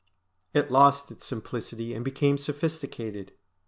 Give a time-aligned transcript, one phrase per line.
[0.55, 3.33] It lost its simplicity and became sophisticated.